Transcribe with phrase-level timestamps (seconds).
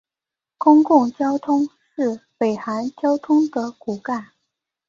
[0.57, 4.29] 公共交通是北韩交通的骨干。